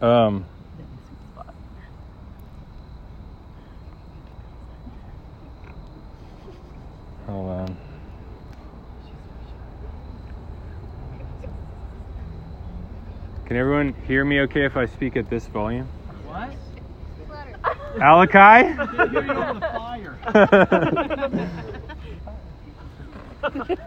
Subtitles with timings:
[0.00, 0.46] Um,
[7.26, 7.76] hold on.
[13.46, 15.86] Can everyone hear me okay if I speak at this volume?
[16.24, 16.54] What?
[17.96, 19.12] Alakai?
[19.12, 20.18] You're over the fire.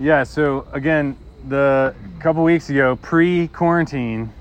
[0.00, 1.16] Yeah, so again,
[1.48, 4.32] the couple weeks ago, pre quarantine,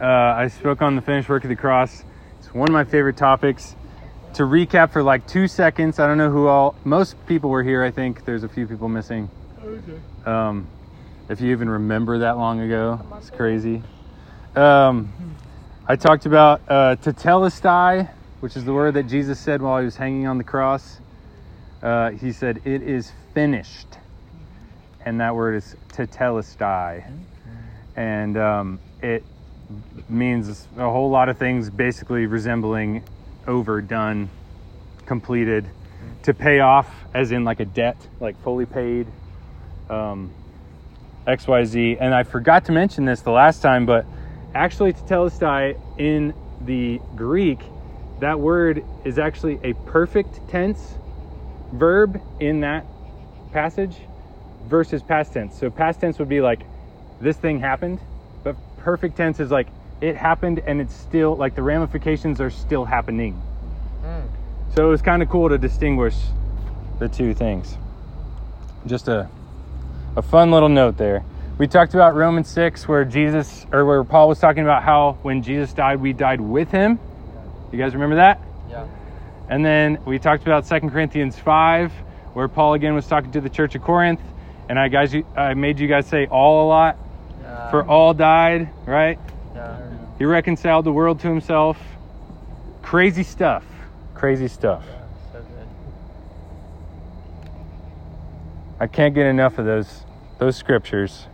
[0.00, 2.04] uh, I spoke on the finished work of the cross.
[2.38, 3.74] It's one of my favorite topics.
[4.34, 7.82] To recap for like two seconds, I don't know who all, most people were here,
[7.82, 8.24] I think.
[8.24, 9.28] There's a few people missing.
[10.24, 10.68] Um,
[11.28, 13.82] if you even remember that long ago, it's crazy.
[14.54, 15.12] Um,
[15.88, 18.10] I talked about uh, tetelestai,
[18.40, 20.98] which is the word that Jesus said while he was hanging on the cross.
[21.82, 23.98] Uh, he said, It is finished
[25.08, 27.02] and that word is tetelestai,
[27.96, 29.24] and um, it
[30.08, 33.02] means a whole lot of things, basically resembling
[33.46, 34.28] over, done,
[35.06, 35.66] completed,
[36.24, 39.06] to pay off, as in like a debt, like fully paid,
[39.88, 40.30] um,
[41.26, 41.96] X Y Z.
[41.98, 44.04] And I forgot to mention this the last time, but
[44.58, 46.34] actually tetelestai in
[46.66, 47.60] the Greek,
[48.18, 50.98] that word is actually a perfect tense
[51.72, 52.84] verb in that
[53.52, 53.96] passage
[54.66, 55.56] versus past tense.
[55.56, 56.62] So past tense would be like
[57.20, 58.00] this thing happened,
[58.42, 59.68] but perfect tense is like
[60.00, 63.34] it happened and it's still like the ramifications are still happening.
[64.02, 64.26] Hmm.
[64.74, 66.16] So it was kind of cool to distinguish
[66.98, 67.78] the two things.
[68.86, 69.30] Just a
[70.16, 71.22] a fun little note there.
[71.58, 75.42] We talked about Romans 6 where Jesus or where Paul was talking about how when
[75.42, 77.00] Jesus died we died with him.
[77.72, 78.40] You guys remember that?
[78.70, 78.86] Yeah.
[79.48, 81.92] And then we talked about 2 Corinthians 5
[82.34, 84.20] where Paul again was talking to the church of Corinth
[84.68, 86.96] and I guys, I made you guys say all a lot.
[87.42, 87.70] Yeah.
[87.72, 89.18] For all died, right?
[89.56, 89.80] Yeah.
[90.18, 91.76] He reconciled the world to himself.
[92.82, 93.64] Crazy stuff.
[94.14, 94.84] Crazy stuff.
[95.32, 95.44] So.
[98.78, 100.04] I can't get enough of those
[100.38, 101.26] those scriptures.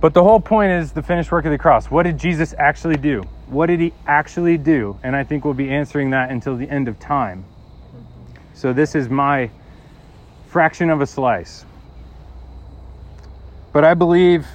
[0.00, 1.90] But the whole point is the finished work of the cross.
[1.90, 3.22] What did Jesus actually do?
[3.48, 4.98] What did he actually do?
[5.02, 7.44] And I think we'll be answering that until the end of time.
[8.54, 9.50] So this is my
[10.48, 11.66] fraction of a slice.
[13.72, 14.46] But I believe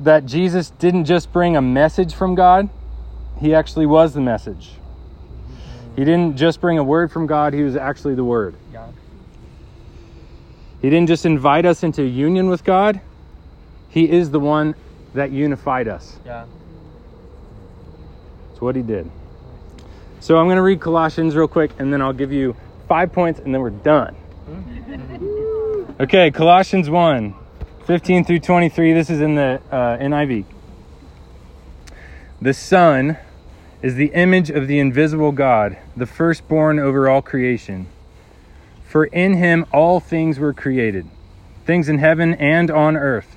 [0.00, 2.68] that Jesus didn't just bring a message from God,
[3.38, 4.72] he actually was the message.
[5.94, 8.54] He didn't just bring a word from God, he was actually the word.
[10.82, 13.00] He didn't just invite us into union with God,
[13.90, 14.74] he is the one
[15.14, 16.18] that unified us.
[16.24, 16.46] Yeah.
[18.48, 19.10] That's what he did.
[20.20, 22.56] So I'm going to read Colossians real quick and then I'll give you
[22.88, 24.16] five points and then we're done.
[26.00, 27.34] Okay, Colossians 1
[27.84, 28.94] 15 through 23.
[28.94, 30.46] This is in the uh, NIV.
[32.40, 33.18] The Son
[33.82, 37.86] is the image of the invisible God, the firstborn over all creation.
[38.88, 41.06] For in him all things were created,
[41.66, 43.36] things in heaven and on earth,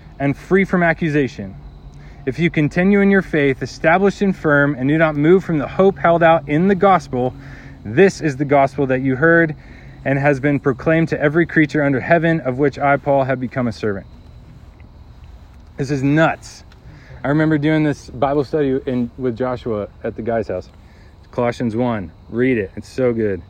[0.21, 1.55] and free from accusation.
[2.27, 5.67] If you continue in your faith, established and firm, and do not move from the
[5.67, 7.33] hope held out in the gospel,
[7.83, 9.55] this is the gospel that you heard
[10.05, 13.67] and has been proclaimed to every creature under heaven, of which I, Paul, have become
[13.67, 14.05] a servant.
[15.77, 16.65] This is nuts.
[17.23, 20.69] I remember doing this Bible study in with Joshua at the guy's house.
[21.31, 22.11] Colossians 1.
[22.29, 22.71] Read it.
[22.75, 23.41] It's so good.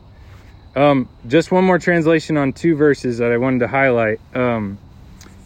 [0.74, 4.20] Um, just one more translation on two verses that I wanted to highlight.
[4.34, 4.78] Um,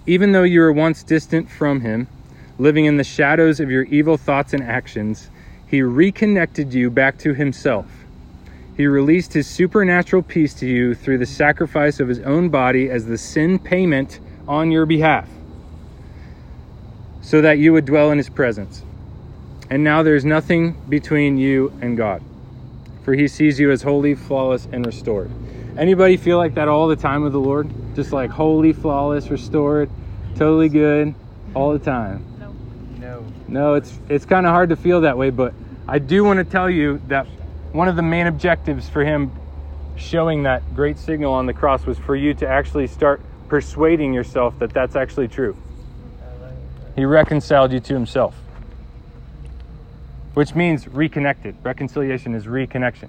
[0.07, 2.07] even though you were once distant from him,
[2.59, 5.31] living in the shadows of your evil thoughts and actions,
[5.67, 7.87] he reconnected you back to himself.
[8.77, 13.07] He released his supernatural peace to you through the sacrifice of his own body as
[13.07, 15.29] the sin payment on your behalf,
[17.21, 18.83] so that you would dwell in his presence.
[19.71, 22.23] And now there is nothing between you and God,
[23.03, 25.31] for he sees you as holy, flawless, and restored.
[25.79, 27.71] Anybody feel like that all the time with the Lord?
[27.95, 29.91] Just like holy, flawless, restored,
[30.35, 31.15] totally good
[31.55, 32.25] all the time.
[32.41, 32.55] No.
[32.99, 35.53] No, No, it's it's kind of hard to feel that way, but
[35.87, 37.27] I do want to tell you that
[37.73, 39.31] one of the main objectives for him
[39.97, 44.59] showing that great signal on the cross was for you to actually start persuading yourself
[44.59, 45.57] that that's actually true.
[46.21, 46.97] I like that.
[46.97, 48.35] He reconciled you to himself.
[50.33, 51.57] Which means reconnected.
[51.63, 53.09] Reconciliation is reconnection.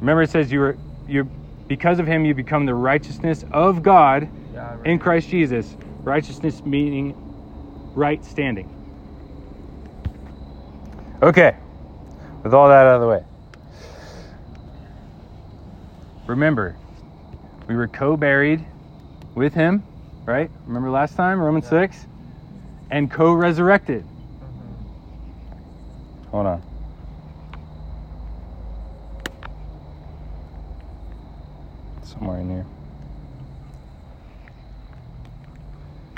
[0.00, 0.78] Remember it says you were
[1.08, 1.30] you
[1.68, 4.86] because of him you become the righteousness of God Yeah, right.
[4.86, 5.76] in Christ Jesus.
[6.04, 7.14] Righteousness meaning
[7.94, 8.68] right standing.
[11.22, 11.56] Okay.
[12.42, 13.24] With all that out of the way.
[16.26, 16.76] Remember,
[17.66, 18.66] we were co-buried
[19.34, 19.82] with him,
[20.26, 20.50] right?
[20.66, 21.82] Remember last time, Romans Yeah.
[21.82, 22.06] 6?
[22.90, 24.04] And co-resurrected.
[24.42, 24.86] Mhm.
[26.30, 26.62] Hold on.
[32.18, 32.66] Somewhere in here.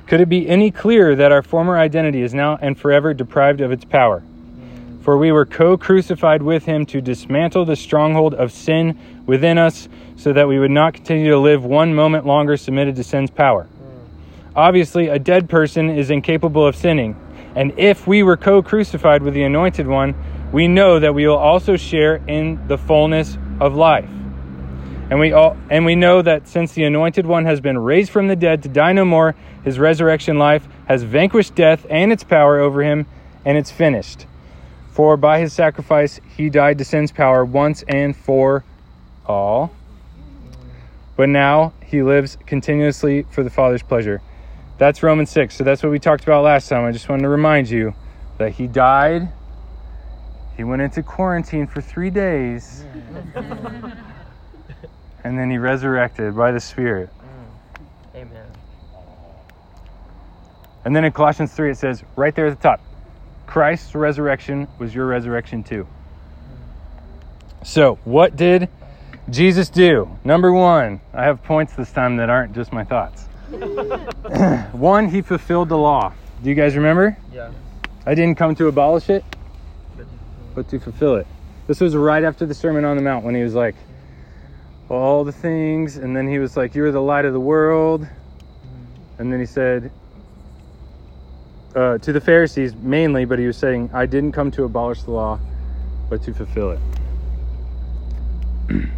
[0.07, 3.71] Could it be any clearer that our former identity is now and forever deprived of
[3.71, 4.23] its power?
[5.03, 9.89] For we were co crucified with him to dismantle the stronghold of sin within us,
[10.17, 13.69] so that we would not continue to live one moment longer submitted to sin's power.
[14.57, 17.17] Obviously, a dead person is incapable of sinning.
[17.55, 20.15] And if we were co crucified with the Anointed One,
[20.53, 24.11] we know that we will also share in the fullness of life.
[25.11, 28.29] And we all and we know that since the anointed one has been raised from
[28.29, 29.35] the dead to die no more,
[29.65, 33.07] his resurrection life has vanquished death and its power over him,
[33.45, 34.27] and it's finished.
[34.93, 38.65] For by his sacrifice he died to sin's power once and for
[39.27, 39.73] all.
[41.17, 44.23] But now he lives continuously for the Father's pleasure.
[44.79, 45.57] That's Romans 6.
[45.57, 46.87] So that's what we talked about last time.
[46.87, 47.95] I just wanted to remind you
[48.39, 49.29] that he died.
[50.57, 52.85] He went into quarantine for three days.
[55.25, 57.11] and then he resurrected by the Spirit.
[58.15, 58.21] Mm.
[58.23, 58.47] Amen.
[60.85, 62.81] And then in Colossians 3, it says right there at the top
[63.47, 65.87] Christ's resurrection was your resurrection too.
[67.65, 68.69] So, what did
[69.29, 70.19] Jesus do?
[70.25, 73.25] Number one, I have points this time that aren't just my thoughts.
[74.73, 76.13] one, he fulfilled the law.
[76.43, 77.19] Do you guys remember?
[77.33, 77.51] Yeah.
[78.07, 79.25] I didn't come to abolish it,
[79.97, 80.07] But
[80.55, 81.27] but to fulfill it.
[81.67, 83.75] This was right after the Sermon on the Mount when he was like,
[84.91, 88.07] all the things, and then he was like, You're the light of the world.
[89.19, 89.93] And then he said,
[91.75, 95.13] uh, to the Pharisees mainly, but he was saying, I didn't come to abolish the
[95.13, 95.39] law,
[96.09, 96.81] but to fulfill it.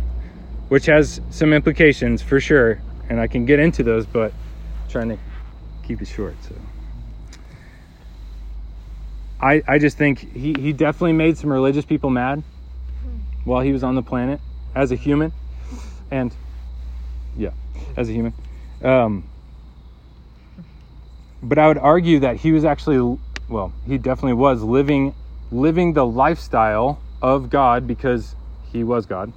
[0.68, 5.10] Which has some implications for sure, and I can get into those, but I'm trying
[5.10, 5.18] to
[5.82, 6.34] keep it short.
[6.42, 6.54] So
[9.40, 12.42] I, I just think he, he definitely made some religious people mad
[13.44, 14.40] while he was on the planet
[14.74, 15.32] as a human.
[16.12, 16.36] And
[17.36, 17.50] yeah,
[17.96, 18.34] as a human.
[18.84, 19.24] Um,
[21.42, 23.18] but I would argue that he was actually,
[23.48, 25.14] well, he definitely was living
[25.50, 28.36] living the lifestyle of God because
[28.72, 29.32] he was God.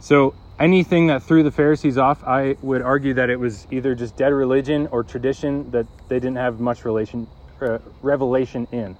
[0.00, 4.16] So anything that threw the Pharisees off, I would argue that it was either just
[4.16, 7.26] dead religion or tradition that they didn't have much relation
[7.60, 8.96] uh, revelation in.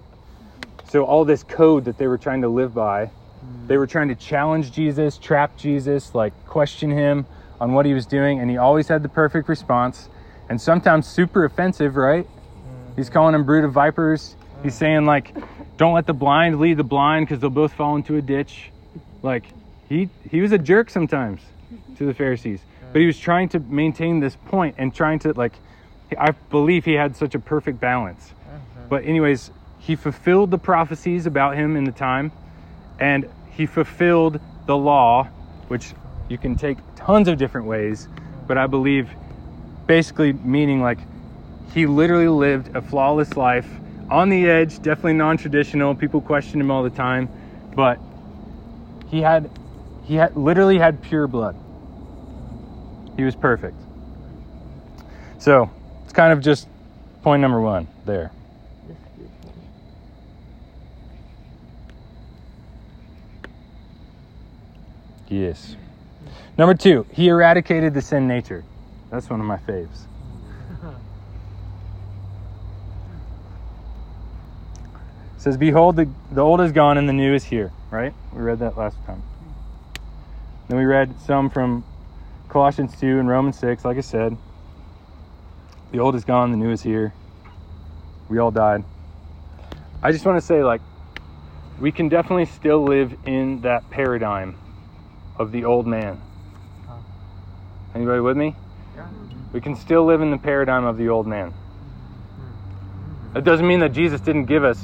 [0.85, 3.13] So all this code that they were trying to live by,
[3.67, 7.27] they were trying to challenge Jesus, trap Jesus, like question him
[7.61, 10.09] on what he was doing, and he always had the perfect response,
[10.49, 12.27] and sometimes super offensive, right?
[12.27, 12.97] Mm.
[12.97, 14.35] He's calling them brood of vipers.
[14.63, 14.79] He's mm.
[14.79, 15.35] saying like,
[15.77, 18.71] "Don't let the blind lead the blind, because they'll both fall into a ditch."
[19.23, 19.45] Like,
[19.89, 21.43] he he was a jerk sometimes
[21.99, 22.61] to the Pharisees,
[22.93, 25.53] but he was trying to maintain this point and trying to like,
[26.19, 28.31] I believe he had such a perfect balance.
[28.31, 28.89] Mm-hmm.
[28.89, 32.33] But anyways, he fulfilled the prophecies about him in the time,
[33.01, 35.25] and he fulfilled the law,
[35.69, 35.95] which
[36.29, 38.09] you can take tons of different ways,
[38.47, 39.11] but I believe
[39.87, 40.99] basically meaning like
[41.73, 43.69] he literally lived a flawless life
[44.09, 45.95] on the edge, definitely non-traditional.
[45.95, 47.29] People question him all the time,
[47.75, 47.99] but
[49.09, 49.51] he had
[50.05, 51.57] he had literally had pure blood.
[53.17, 53.77] He was perfect.
[55.39, 55.71] So,
[56.05, 56.69] it's kind of just
[57.23, 58.33] point number 1 there.
[65.31, 65.77] Yes.
[66.59, 68.65] Number two, he eradicated the sin nature.
[69.11, 70.07] That's one of my faves.
[75.37, 78.13] It says, Behold, the, the old is gone and the new is here, right?
[78.35, 79.23] We read that last time.
[80.69, 81.85] Then we read some from
[82.49, 84.37] Colossians 2 and Romans 6, like I said.
[85.93, 87.15] The old is gone, the new is here.
[88.29, 88.85] We all died.
[90.03, 90.83] I just want to say, like,
[91.81, 94.60] we can definitely still live in that paradigm
[95.41, 96.21] of the old man.
[97.95, 98.55] Anybody with me?
[98.95, 99.09] Yeah.
[99.55, 101.51] We can still live in the paradigm of the old man.
[101.51, 103.39] Hmm.
[103.39, 104.79] It doesn't mean that Jesus didn't give us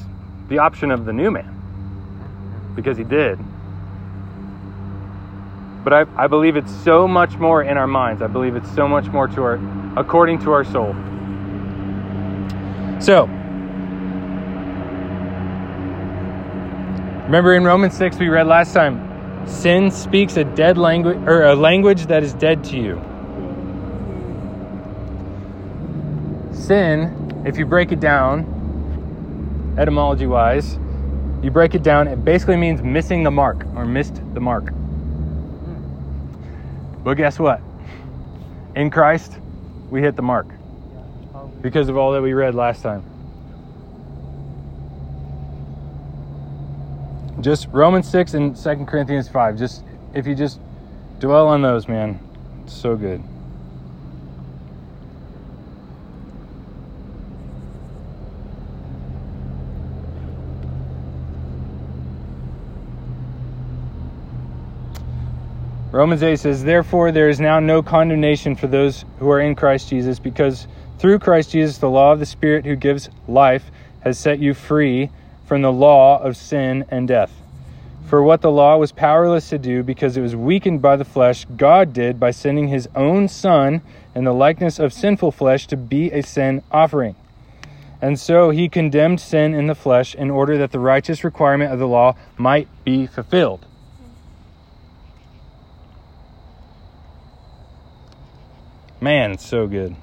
[0.49, 3.39] the option of the new man, because he did.
[5.85, 8.23] But I, I believe it's so much more in our minds.
[8.23, 9.61] I believe it's so much more to our,
[9.97, 10.95] according to our soul.
[12.99, 13.27] So,
[17.27, 19.06] remember in Romans 6 we read last time,
[19.47, 23.01] sin speaks a dead language or a language that is dead to you.
[26.53, 28.45] Sin, if you break it down,
[29.79, 30.79] etymology wise,
[31.43, 34.73] you break it down, it basically means missing the mark or missed the mark.
[37.05, 37.61] But guess what?
[38.75, 39.39] In Christ,
[39.91, 40.49] we hit the mark
[41.63, 43.05] because of all that we read last time.
[47.41, 49.59] Just Romans 6 and 2 Corinthians 5.
[49.59, 50.59] Just if you just
[51.19, 52.19] dwell on those, man,
[52.65, 53.23] it's so good.
[65.93, 69.89] Romans 8 says, Therefore, there is now no condemnation for those who are in Christ
[69.89, 70.67] Jesus, because
[70.99, 75.11] through Christ Jesus, the law of the Spirit who gives life has set you free
[75.47, 77.33] from the law of sin and death.
[78.09, 81.45] For what the law was powerless to do because it was weakened by the flesh,
[81.57, 83.81] God did by sending his own Son
[84.15, 87.17] in the likeness of sinful flesh to be a sin offering.
[88.01, 91.79] And so he condemned sin in the flesh in order that the righteous requirement of
[91.79, 93.67] the law might be fulfilled.
[99.01, 99.95] Man, so good.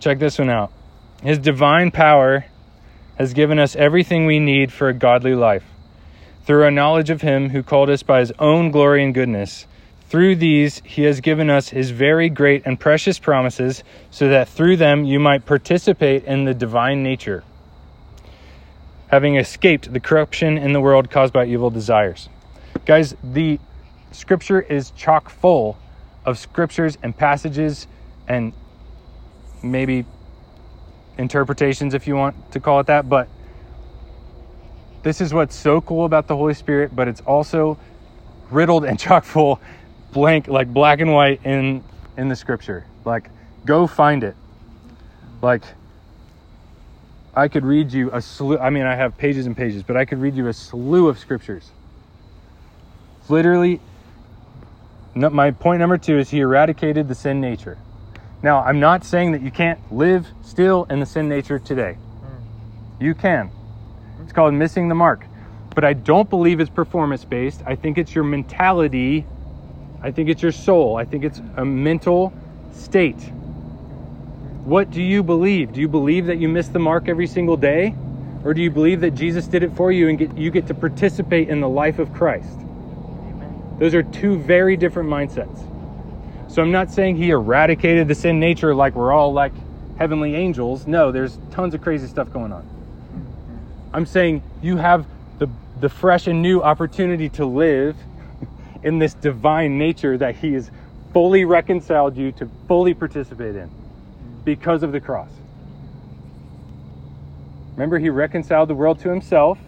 [0.00, 0.72] Check this one out.
[1.24, 2.44] His divine power
[3.16, 5.64] has given us everything we need for a godly life.
[6.44, 9.66] Through our knowledge of Him who called us by His own glory and goodness,
[10.10, 14.76] through these He has given us His very great and precious promises, so that through
[14.76, 17.42] them you might participate in the divine nature,
[19.08, 22.28] having escaped the corruption in the world caused by evil desires.
[22.84, 23.58] Guys, the
[24.12, 25.78] scripture is chock full
[26.26, 27.86] of scriptures and passages
[28.28, 28.52] and
[29.62, 30.04] maybe
[31.18, 33.28] interpretations if you want to call it that but
[35.02, 37.78] this is what's so cool about the holy spirit but it's also
[38.50, 39.60] riddled and chock full
[40.12, 41.84] blank like black and white in
[42.16, 42.86] in the scripture.
[43.04, 43.30] Like
[43.66, 44.36] go find it.
[45.42, 45.64] Like
[47.34, 50.04] i could read you a slew i mean i have pages and pages but i
[50.04, 51.72] could read you a slew of scriptures.
[53.28, 53.82] Literally
[55.14, 57.78] my point number two is he eradicated the sin nature
[58.44, 61.94] now, I'm not saying that you can't live still in the sin nature today.
[61.94, 63.02] Hmm.
[63.02, 63.50] You can.
[64.22, 65.24] It's called missing the mark.
[65.74, 67.62] But I don't believe it's performance based.
[67.64, 69.24] I think it's your mentality.
[70.02, 70.98] I think it's your soul.
[70.98, 72.34] I think it's a mental
[72.74, 73.16] state.
[74.64, 75.72] What do you believe?
[75.72, 77.94] Do you believe that you miss the mark every single day?
[78.44, 80.74] Or do you believe that Jesus did it for you and get, you get to
[80.74, 82.58] participate in the life of Christ?
[83.78, 85.70] Those are two very different mindsets.
[86.54, 89.52] So I'm not saying he eradicated the sin nature like we're all like
[89.98, 90.86] heavenly angels.
[90.86, 92.64] No, there's tons of crazy stuff going on.
[93.92, 95.04] I'm saying you have
[95.40, 95.48] the
[95.80, 97.96] the fresh and new opportunity to live
[98.84, 100.70] in this divine nature that he has
[101.12, 103.68] fully reconciled you to fully participate in
[104.44, 105.32] because of the cross.
[107.72, 109.58] Remember he reconciled the world to himself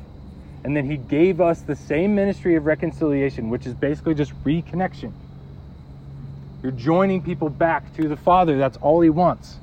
[0.63, 5.13] and then he gave us the same ministry of reconciliation, which is basically just reconnection.
[6.67, 8.59] You're joining people back to the Father.
[8.59, 9.61] That's all He wants.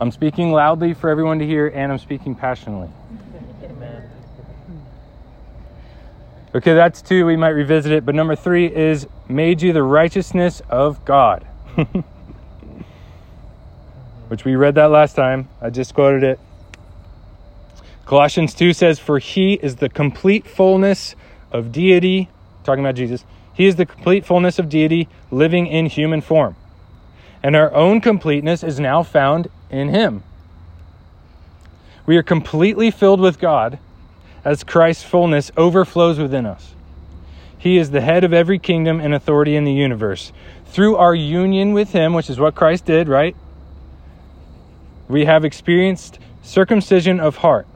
[0.00, 2.88] I'm speaking loudly for everyone to hear, and I'm speaking passionately.
[3.62, 4.08] Amen.
[6.54, 7.26] Okay, that's two.
[7.26, 8.06] We might revisit it.
[8.06, 11.46] But number three is made you the righteousness of God.
[14.28, 15.50] Which we read that last time.
[15.60, 16.40] I just quoted it.
[18.06, 21.14] Colossians 2 says, For he is the complete fullness
[21.52, 22.30] of deity,
[22.64, 26.56] talking about Jesus, he is the complete fullness of deity living in human form.
[27.42, 30.22] And our own completeness is now found in Him.
[32.06, 33.78] We are completely filled with God
[34.44, 36.74] as Christ's fullness overflows within us.
[37.56, 40.32] He is the head of every kingdom and authority in the universe.
[40.66, 43.36] Through our union with Him, which is what Christ did, right?
[45.08, 47.66] we have experienced circumcision of heart.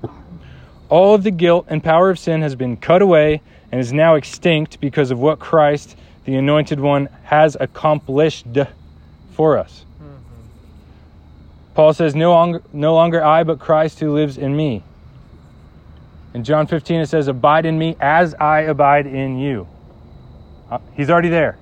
[0.88, 4.14] All of the guilt and power of sin has been cut away and is now
[4.14, 8.46] extinct because of what Christ, the Anointed One, has accomplished
[9.32, 9.84] for us.
[11.74, 14.82] Paul says, no longer, no longer I, but Christ who lives in me.
[16.34, 19.68] In John 15, it says, Abide in me as I abide in you.
[20.70, 21.56] Uh, he's already there.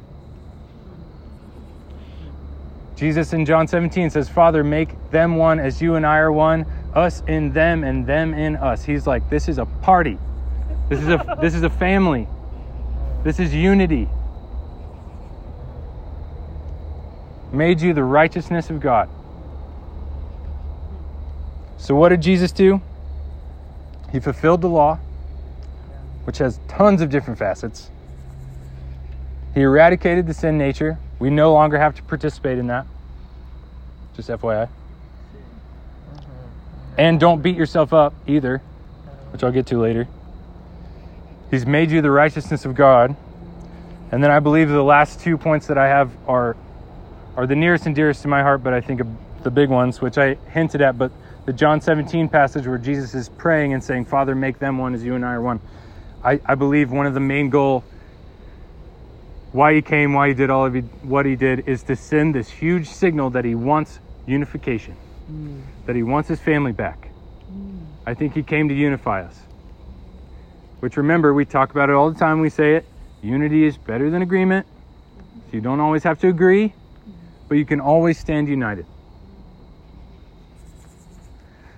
[2.97, 6.65] Jesus in John 17 says, Father, make them one as you and I are one,
[6.95, 8.85] us in them and them in us.
[8.85, 10.19] He's like, this is a party.
[10.89, 12.29] This is a this is a family.
[13.25, 14.09] This is unity.
[17.53, 19.09] Made you the righteousness of God.
[21.77, 22.81] So what did Jesus do?
[24.13, 24.97] He fulfilled the law,
[26.25, 27.91] which has tons of different facets.
[29.55, 30.99] He eradicated the sin nature.
[31.19, 32.87] We no longer have to participate in that.
[34.15, 34.69] Just FYI.
[36.99, 38.59] And don't beat yourself up either,
[39.33, 40.07] which I'll get to later.
[41.51, 43.17] He's made you the righteousness of God.
[44.11, 46.57] And then I believe the last two points that I have are
[47.37, 49.03] are the nearest and dearest to my heart, but I think
[49.43, 51.13] the big ones, which I hinted at, but
[51.45, 55.05] the John 17 passage where Jesus is praying and saying, Father, make them one as
[55.05, 55.61] you and I are one.
[56.25, 57.85] I, I believe one of the main goal
[59.53, 62.35] why he came, why he did all of he, what he did, is to send
[62.35, 64.97] this huge signal that he wants unification,
[65.31, 65.63] mm.
[65.87, 67.09] that he wants his family back.
[67.51, 67.87] Mm.
[68.05, 69.39] I think he came to unify us.
[70.81, 72.89] Which remember, we talk about it all the time, we say it.
[73.23, 74.67] Unity is better than agreement.
[75.47, 76.75] So you don't always have to agree,
[77.49, 78.87] but you can always stand united.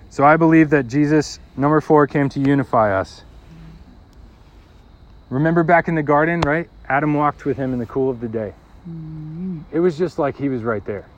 [0.09, 3.23] So I believe that Jesus, number four, came to unify us.
[5.29, 6.69] Remember back in the garden, right?
[6.87, 8.53] Adam walked with him in the cool of the day.
[9.71, 11.09] It was just like he was right there.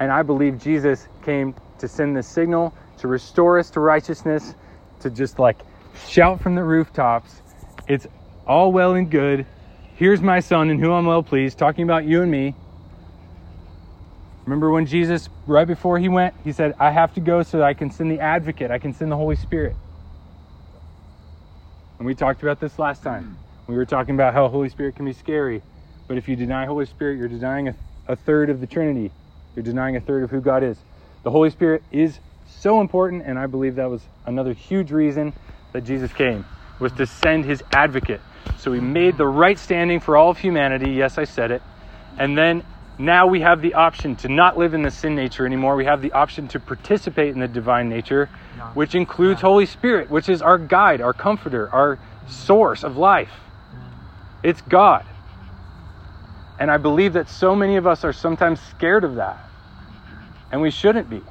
[0.00, 4.56] And I believe Jesus came to send the signal to restore us to righteousness,
[5.02, 5.60] to just like
[6.08, 7.42] shout from the rooftops,
[7.88, 8.06] it's
[8.46, 9.46] all well and good.
[9.96, 12.54] Here's my son and who I'm well pleased, talking about you and me.
[14.44, 17.64] Remember when Jesus, right before he went, he said, I have to go so that
[17.64, 19.76] I can send the advocate, I can send the Holy Spirit.
[21.98, 23.38] And we talked about this last time.
[23.68, 25.62] We were talking about how Holy Spirit can be scary.
[26.08, 27.76] But if you deny Holy Spirit, you're denying a,
[28.08, 29.12] a third of the Trinity.
[29.54, 30.78] You're denying a third of who God is.
[31.22, 32.18] The Holy Spirit is
[32.60, 35.32] so important, and I believe that was another huge reason
[35.72, 36.44] that Jesus came,
[36.78, 38.20] was to send his advocate.
[38.58, 40.90] So he made the right standing for all of humanity.
[40.92, 41.62] Yes, I said it.
[42.18, 42.62] And then
[42.98, 45.76] now we have the option to not live in the sin nature anymore.
[45.76, 48.28] We have the option to participate in the divine nature,
[48.74, 53.32] which includes Holy Spirit, which is our guide, our comforter, our source of life.
[54.42, 55.04] It's God.
[56.58, 59.48] And I believe that so many of us are sometimes scared of that.
[60.52, 61.22] And we shouldn't be.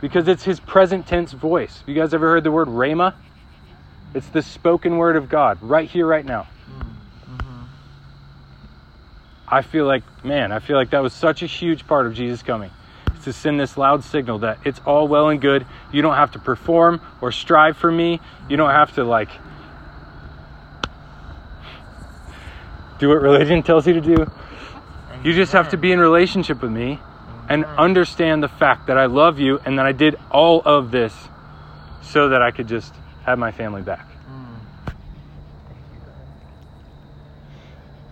[0.00, 1.82] Because it's his present tense voice.
[1.86, 3.14] You guys ever heard the word rhema?
[4.14, 6.48] It's the spoken word of God right here, right now.
[7.28, 7.64] Mm-hmm.
[9.46, 12.42] I feel like, man, I feel like that was such a huge part of Jesus
[12.42, 12.70] coming.
[13.24, 15.66] To send this loud signal that it's all well and good.
[15.92, 18.18] You don't have to perform or strive for me.
[18.48, 19.28] You don't have to, like,
[22.98, 24.32] do what religion tells you to do.
[25.22, 26.98] You just have to be in relationship with me
[27.50, 27.80] and mm-hmm.
[27.80, 31.12] understand the fact that I love you and that I did all of this
[32.00, 34.06] so that I could just have my family back.
[34.30, 34.94] Mm.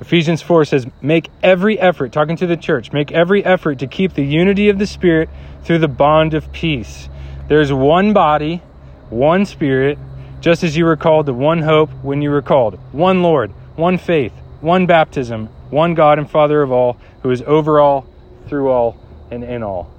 [0.01, 4.15] Ephesians 4 says, Make every effort, talking to the church, make every effort to keep
[4.15, 5.31] the unity of the Spirit
[5.63, 7.09] through the bond of peace.
[7.47, 8.61] There's one body,
[9.09, 9.99] one Spirit,
[10.41, 13.99] just as you were called to one hope when you were called, one Lord, one
[13.99, 18.07] faith, one baptism, one God and Father of all, who is over all,
[18.49, 18.97] through all,
[19.31, 19.91] and in all.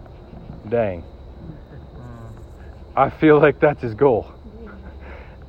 [0.68, 1.04] Dang.
[2.96, 4.32] I feel like that's his goal.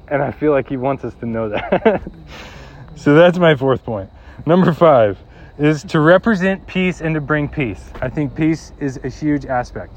[0.09, 2.03] And I feel like he wants us to know that.
[2.97, 4.11] so that's my fourth point.
[4.47, 5.19] Number five
[5.59, 7.91] is to represent peace and to bring peace.
[8.01, 9.95] I think peace is a huge aspect.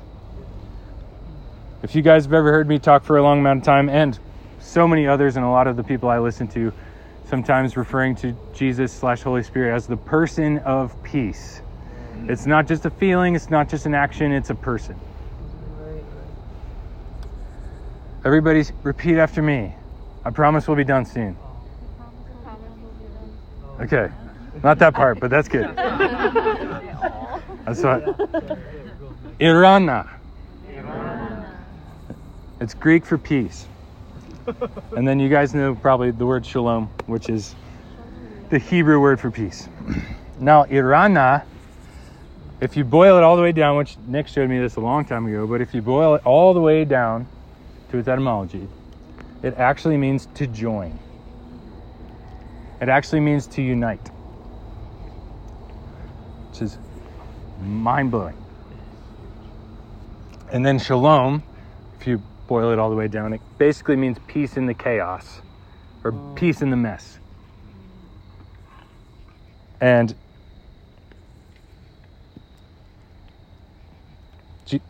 [1.82, 4.18] If you guys have ever heard me talk for a long amount of time, and
[4.60, 6.72] so many others, and a lot of the people I listen to,
[7.26, 11.63] sometimes referring to Jesus slash Holy Spirit as the person of peace.
[12.30, 14.96] It's not just a feeling, it's not just an action, it's a person.
[18.26, 19.76] Everybody repeat after me.
[20.24, 21.38] I promise we'll be done soon.
[23.82, 24.10] Okay.
[24.64, 25.76] Not that part, but that's good.
[27.66, 28.06] That's what.
[29.40, 30.10] Irana.
[32.60, 33.68] It's Greek for peace.
[34.96, 37.56] And then you guys know probably the word shalom, which is
[38.50, 39.68] the Hebrew word for peace.
[40.40, 41.46] Now, Irana
[42.64, 45.04] If you boil it all the way down, which Nick showed me this a long
[45.04, 47.28] time ago, but if you boil it all the way down
[47.92, 48.70] to its etymology,
[49.44, 50.98] it actually means to join.
[52.80, 54.08] It actually means to unite,
[56.52, 56.78] which is
[57.62, 58.38] mind blowing.
[60.54, 61.44] And then shalom,
[62.00, 65.42] if you boil it all the way down, it basically means peace in the chaos
[66.06, 67.20] or peace in the mess.
[69.82, 70.16] And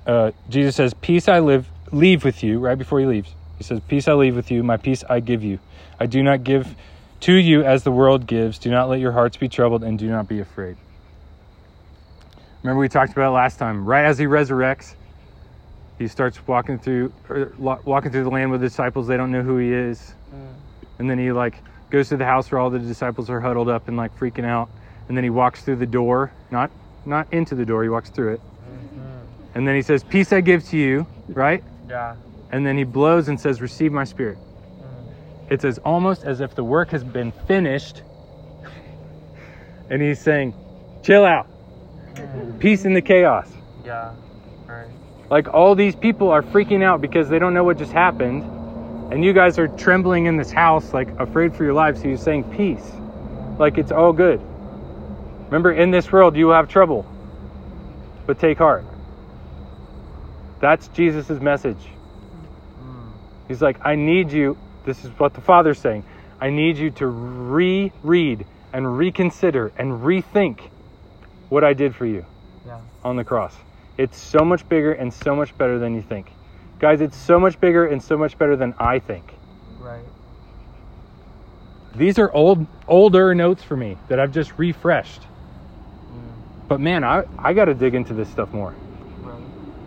[0.06, 3.80] uh, Jesus says, "Peace I live leave with you." Right before he leaves, he says,
[3.88, 4.64] "Peace I leave with you.
[4.64, 5.60] My peace I give you.
[6.00, 6.76] I do not give
[7.22, 8.60] to you as the world gives.
[8.60, 10.78] Do not let your hearts be troubled, and do not be afraid."
[12.62, 13.86] Remember we talked about it last time.
[13.86, 14.96] Right as he resurrects,
[15.98, 17.12] he starts walking through
[17.58, 19.08] walking through the land with the disciples.
[19.08, 20.56] They don't know who he is, Mm.
[21.00, 23.88] and then he like goes to the house where all the disciples are huddled up
[23.88, 24.70] and like freaking out.
[25.08, 26.72] And then he walks through the door, not
[27.06, 27.84] not into the door.
[27.84, 28.42] He walks through it.
[29.56, 31.64] And then he says, Peace I give to you, right?
[31.90, 32.16] Yeah.
[32.52, 34.38] And then he blows and says, Receive my spirit.
[34.38, 35.52] Mm.
[35.52, 38.04] It's as almost as if the work has been finished.
[39.90, 40.54] and he's saying,
[41.04, 41.48] Chill out.
[42.16, 42.60] Mm.
[42.60, 43.52] Peace in the chaos.
[43.86, 44.14] Yeah.
[44.66, 44.88] Right.
[45.30, 48.44] Like all these people are freaking out because they don't know what just happened.
[49.12, 52.02] And you guys are trembling in this house, like afraid for your lives.
[52.02, 52.92] So he's saying, Peace.
[53.60, 54.42] Like it's all good.
[55.46, 57.06] Remember, in this world, you will have trouble.
[58.26, 58.86] But take heart.
[60.64, 61.90] That's Jesus' message.
[62.82, 63.12] Mm.
[63.50, 64.58] He's like, I need you.
[64.86, 66.06] This is what the Father's saying.
[66.40, 70.62] I need you to reread and reconsider and rethink
[71.50, 72.26] what I did for you
[72.66, 72.80] Yeah.
[73.04, 73.54] on the cross.
[73.98, 76.32] It's so much bigger and so much better than you think.
[76.80, 79.34] Guys, it's so much bigger and so much better than I think.
[79.82, 80.06] Right.
[81.94, 85.24] These are old older notes for me that I've just refreshed.
[85.24, 86.68] Mm.
[86.70, 88.74] But man, I, I got to dig into this stuff more.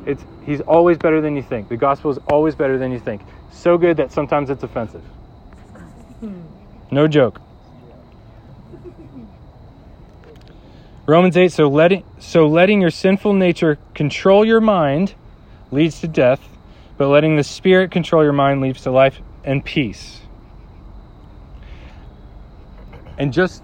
[0.06, 1.68] It's he's always better than you think.
[1.68, 3.22] The gospel is always better than you think.
[3.50, 5.02] So good that sometimes it's offensive.
[6.90, 7.40] No joke.
[11.06, 15.14] Romans 8 so letting so letting your sinful nature control your mind
[15.70, 16.40] leads to death,
[16.96, 20.20] but letting the spirit control your mind leads to life and peace.
[23.18, 23.62] And just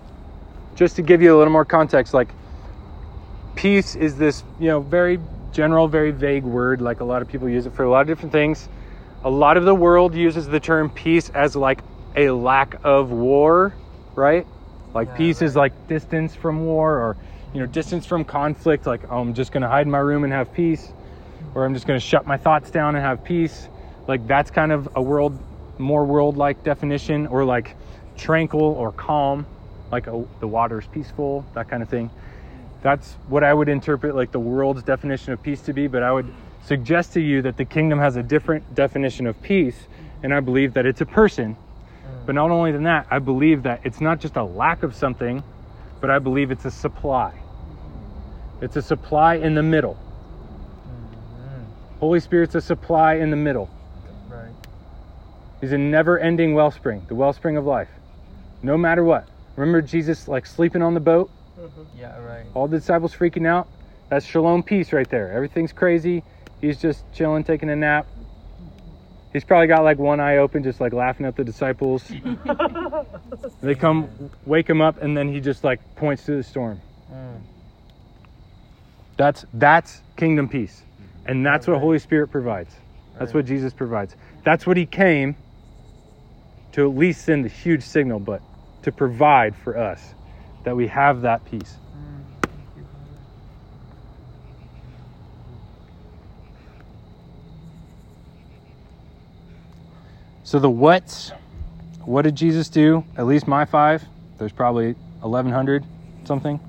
[0.75, 2.29] just to give you a little more context like
[3.55, 5.19] peace is this, you know, very
[5.53, 8.07] general, very vague word like a lot of people use it for a lot of
[8.07, 8.69] different things.
[9.25, 11.83] A lot of the world uses the term peace as like
[12.17, 13.77] a lack of war,
[14.17, 14.47] right?
[14.95, 17.17] Like Yeah, peace is like distance from war or
[17.55, 20.33] you know, distance from conflict, like oh, I'm just gonna hide in my room and
[20.33, 20.93] have peace,
[21.55, 23.69] or I'm just gonna shut my thoughts down and have peace.
[24.09, 25.39] Like that's kind of a world
[25.79, 27.77] more world like definition, or like
[28.17, 29.47] tranquil or calm,
[29.91, 32.11] like oh, the water's peaceful, that kind of thing.
[32.83, 36.13] That's what I would interpret like the world's definition of peace to be, but I
[36.13, 36.33] would
[36.65, 39.87] suggest to you that the kingdom has a different definition of peace,
[40.23, 41.55] and I believe that it's a person.
[41.55, 42.27] Mm.
[42.27, 45.43] But not only than that, I believe that it's not just a lack of something,
[46.01, 47.33] but I believe it's a supply.
[48.61, 49.97] It's a supply in the middle.
[50.87, 51.65] Mhm.
[52.01, 53.71] Holy Spirit's a supply in the middle.
[54.29, 54.51] Right.
[55.61, 57.91] He's a never-ending wellspring, the wellspring of life.
[58.63, 59.29] No matter what.
[59.57, 61.31] Remember Jesus like sleeping on the boat?
[61.99, 62.19] Yeah.
[62.19, 62.47] Right.
[62.55, 63.69] All the disciples freaking out?
[64.09, 65.33] That's shalom peace right there.
[65.33, 66.23] Everything's crazy.
[66.61, 68.07] He's just chilling, taking a nap.
[69.33, 72.11] He's probably got like one eye open, just like laughing at the disciples.
[73.63, 76.81] they come wake him up, and then he just like points to the storm.
[77.11, 77.41] Mm.
[79.17, 80.83] That's that's kingdom peace.
[81.25, 82.75] And that's what Holy Spirit provides.
[83.19, 83.37] That's Right.
[83.37, 84.17] what Jesus provides.
[84.45, 85.37] That's what he came
[86.73, 88.43] to at least send a huge signal, but
[88.83, 90.15] to provide for us
[90.65, 91.77] that we have that peace.
[100.45, 101.33] So the what's
[102.05, 103.05] what did Jesus do?
[103.17, 104.05] At least my five.
[104.39, 105.85] There's probably 1100
[106.25, 106.61] something.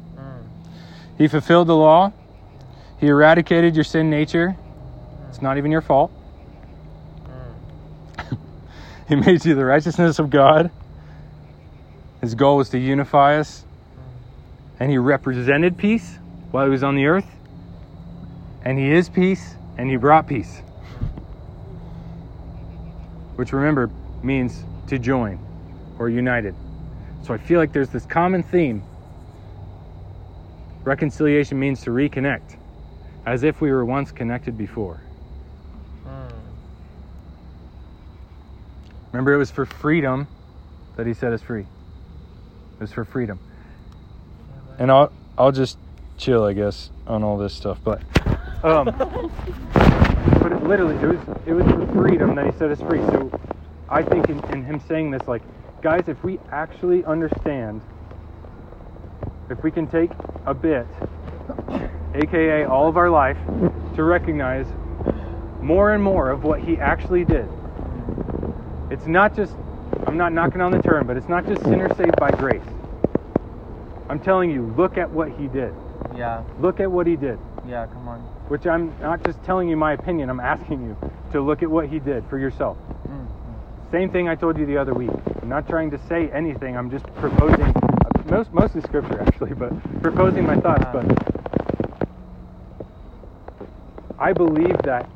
[1.17, 2.13] He fulfilled the law.
[2.99, 4.55] He eradicated your sin nature.
[5.29, 6.11] It's not even your fault.
[9.09, 10.71] He made you the righteousness of God.
[12.21, 13.65] His goal was to unify us.
[14.83, 16.19] And he represented peace
[16.51, 17.37] while he was on the earth.
[18.65, 20.61] And he is peace, and he brought peace.
[23.37, 23.89] Which remember
[24.23, 25.39] means to join
[25.97, 26.53] or united.
[27.25, 28.83] So I feel like there's this common theme.
[30.83, 32.57] Reconciliation means to reconnect,
[33.25, 34.99] as if we were once connected before.
[39.13, 40.27] Remember, it was for freedom
[40.97, 41.61] that he set us free.
[41.61, 43.39] It was for freedom.
[44.79, 45.77] And I'll I'll just
[46.17, 47.79] chill, I guess, on all this stuff.
[47.83, 48.01] But,
[48.63, 48.85] um,
[50.41, 53.01] but it literally, it was it was for freedom that he set us free.
[53.07, 53.31] So,
[53.89, 55.41] I think in, in him saying this, like,
[55.81, 57.81] guys, if we actually understand,
[59.49, 60.11] if we can take
[60.45, 60.87] a bit,
[62.15, 63.37] aka all of our life,
[63.95, 64.67] to recognize
[65.61, 67.47] more and more of what he actually did.
[68.89, 69.55] It's not just,
[70.05, 72.61] I'm not knocking on the term, but it's not just sinner saved by grace.
[74.13, 75.73] I'm telling you, look at what he did.
[76.15, 76.43] Yeah.
[76.59, 77.39] Look at what he did.
[77.67, 77.87] Yeah.
[77.87, 78.19] Come on.
[78.47, 80.95] Which I'm not just telling you my opinion, I'm asking you
[81.31, 82.77] to look at what he did for yourself.
[83.07, 83.27] Mm.
[83.91, 85.09] Same thing I told you the other week.
[85.41, 87.73] I'm not trying to say anything, I'm just proposing,
[88.29, 89.71] most, mostly scripture actually, but
[90.03, 90.85] proposing my thoughts.
[90.93, 91.05] But
[94.19, 95.09] I believe that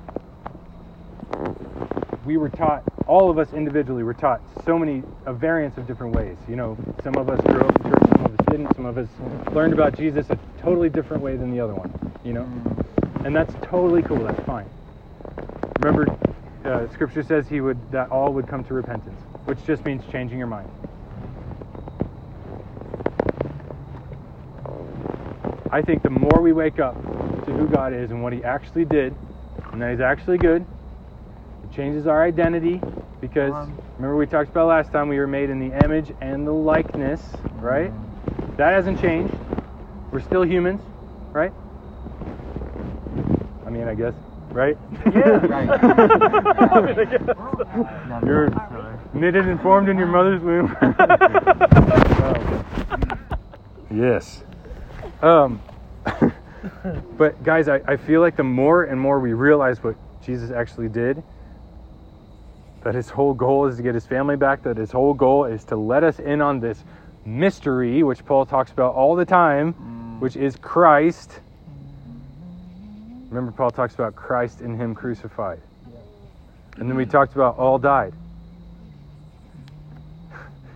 [2.25, 6.15] we were taught, all of us individually were taught so many, a variance of different
[6.15, 6.37] ways.
[6.49, 7.96] You know, some of us grew up
[8.57, 9.07] didn't, some of us
[9.53, 12.43] learned about Jesus a totally different way than the other one, you know?
[12.43, 13.25] Mm.
[13.25, 14.69] And that's totally cool, that's fine.
[15.79, 16.07] Remember,
[16.65, 20.37] uh, scripture says he would, that all would come to repentance, which just means changing
[20.37, 20.69] your mind.
[25.69, 26.95] I think the more we wake up
[27.45, 29.13] to who God is and what He actually did,
[29.71, 30.65] and that He's actually good,
[31.63, 32.81] it changes our identity
[33.19, 33.53] because
[33.97, 37.21] remember we talked about last time we were made in the image and the likeness,
[37.55, 37.91] right?
[38.57, 39.35] That hasn't changed.
[40.11, 40.81] We're still humans,
[41.31, 41.53] right?
[43.65, 44.15] I mean, I guess,
[44.49, 44.75] right?
[45.05, 45.45] Yeah.
[45.45, 45.69] Right.
[45.69, 47.21] I mean, I guess.
[48.25, 48.49] You're
[49.13, 50.75] knitted and formed in your mother's womb.
[52.23, 52.65] Um,
[53.95, 54.43] yes.
[55.21, 55.61] Um,
[57.17, 60.89] but guys, I, I feel like the more and more we realize what Jesus actually
[60.89, 61.21] did,
[62.83, 65.63] that his whole goal is to get his family back, that his whole goal is
[65.65, 66.83] to let us in on this
[67.27, 70.19] mystery, which Paul talks about all the time, Mm.
[70.21, 71.39] which is Christ.
[73.29, 75.59] Remember, Paul talks about Christ in him crucified.
[76.77, 78.13] And then we talked about all died.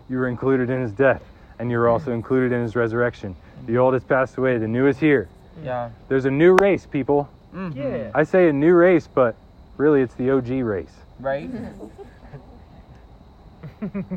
[0.10, 1.24] You were included in his death,
[1.58, 3.34] and you were also included in his resurrection.
[3.66, 5.30] The old has passed away, the new is here.
[5.64, 5.90] Yeah.
[6.10, 7.30] There's a new race, people.
[7.56, 7.76] Mhm.
[7.76, 8.12] Yeah.
[8.14, 9.36] I say a new race, but
[9.78, 10.92] really it's the OG race.
[11.20, 11.50] Right.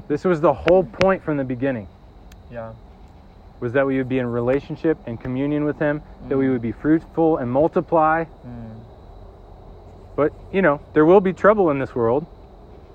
[0.09, 1.89] This was the whole point from the beginning.
[2.51, 2.73] Yeah.
[3.61, 6.73] Was that we would be in relationship and communion with him, that we would be
[6.73, 8.25] fruitful and multiply.
[8.25, 8.81] Mm.
[10.17, 12.27] But, you know, there will be trouble in this world,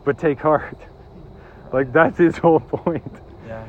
[0.05, 0.77] but take heart.
[1.71, 3.13] Like that's his whole point.
[3.45, 3.63] Yeah.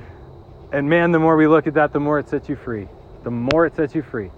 [0.72, 2.88] And man, the more we look at that, the more it sets you free.
[3.24, 4.30] The more it sets you free.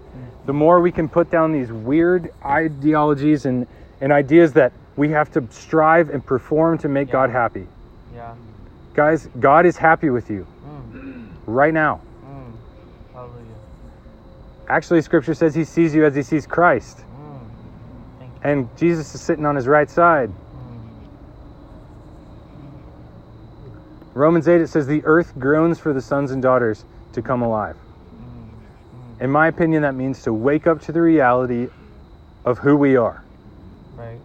[0.45, 3.65] The more we can put down these weird ideologies and,
[4.01, 7.13] and ideas that we have to strive and perform to make Yeah.
[7.13, 7.65] God happy.
[8.13, 8.35] Yeah.
[8.95, 10.72] Guys, God is happy with you Mm.
[11.45, 12.01] Right now.
[12.25, 12.53] Mm.
[13.13, 13.45] Hallelujah.
[14.69, 16.99] Actually, scripture says he sees you as he sees Christ.
[16.99, 18.29] Mm.
[18.43, 20.29] And Jesus is sitting on his right side.
[20.29, 20.33] Mm.
[24.13, 27.75] Romans 8, it says, The earth groans for the sons and daughters to come alive.
[28.15, 29.23] Mm.
[29.23, 31.67] In my opinion, that means to wake up to the reality
[32.45, 33.23] of who we are,
[33.95, 33.99] Mm.
[33.99, 34.19] Right.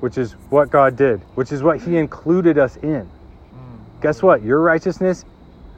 [0.00, 3.02] which is what God did, which is what He included us in.
[3.06, 4.00] Mm.
[4.02, 4.42] Guess what?
[4.42, 5.24] Your righteousness,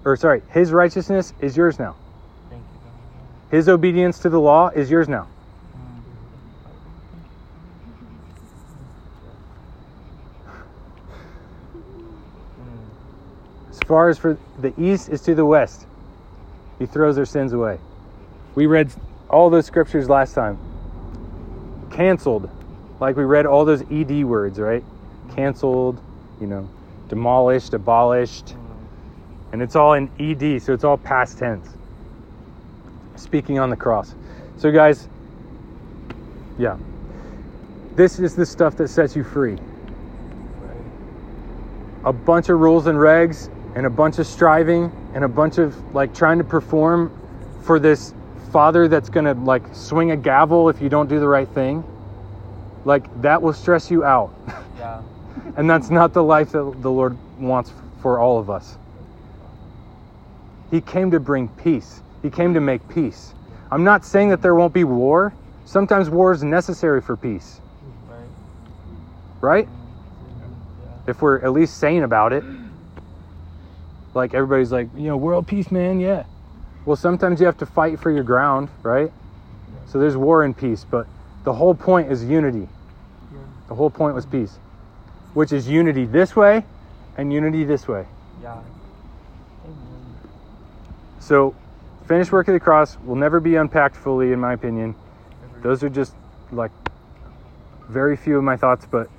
[0.07, 1.97] or sorry, His righteousness is yours now.
[3.51, 5.27] His obedience to the law is yours now.
[13.69, 15.87] As far as for the east is to the west,
[16.79, 17.79] He throws their sins away.
[18.55, 18.93] We read
[19.29, 20.57] all those scriptures last time.
[21.91, 22.49] Canceled,
[23.01, 24.85] like we read all those ED words, right?
[25.35, 26.01] Canceled,
[26.41, 26.69] you know,
[27.09, 28.55] demolished, abolished.
[29.57, 31.67] And it's all in ED, so it's all past tense.
[33.15, 34.15] Speaking on the cross.
[34.59, 35.09] So, guys,
[36.59, 36.77] yeah,
[37.95, 39.57] this is the stuff that sets you free.
[42.05, 45.75] A bunch of rules and regs and a bunch of striving and a bunch of
[45.95, 47.11] like trying to perform
[47.63, 48.13] for this
[48.53, 51.83] father that's going to like swing a gavel if you don't do the right thing
[52.85, 54.35] like that will stress you out
[54.79, 55.03] Yeah.
[55.57, 58.79] and that's not the life that the lord wants for all of us
[60.71, 63.35] he came to bring peace he came to make peace
[63.71, 65.33] i'm not saying that there won't be war
[65.65, 67.61] sometimes war is necessary for peace
[69.41, 69.69] Right.
[71.07, 72.43] if we're at least sane about it.
[74.15, 76.25] Like everybody's like, you know, world peace, man, yeah.
[76.85, 79.13] Well, sometimes you have to fight for your ground, right?
[79.87, 81.07] So there's war and peace, but
[81.45, 82.69] the whole point is unity.
[83.69, 84.59] The whole point was peace,
[85.35, 86.65] which is unity this way
[87.17, 88.07] and unity this way.
[88.43, 88.61] Yeah.
[91.27, 91.57] So
[92.07, 94.95] finished work of the cross will never be unpacked fully, in my opinion.
[95.61, 96.15] Those are just
[96.53, 96.71] like
[97.89, 99.11] very few of my thoughts, but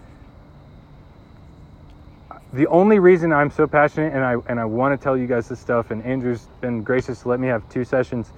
[2.53, 5.49] the only reason I'm so passionate and I and I want to tell you guys
[5.49, 8.31] this stuff, and Andrew's been gracious to let me have two sessions,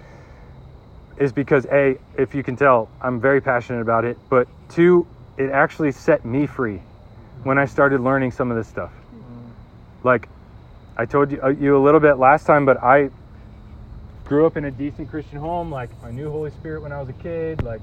[1.19, 5.05] is because a, if you can tell, I'm very passionate about it, but two,
[5.37, 6.81] it actually set me free
[7.43, 8.91] when I started learning some of this stuff.
[10.03, 10.27] Like
[10.97, 13.11] I told you, uh, you a little bit last time, but I
[14.29, 15.71] grew up in a decent Christian home.
[15.71, 17.63] Like I knew Holy Spirit when I was a kid.
[17.63, 17.81] Like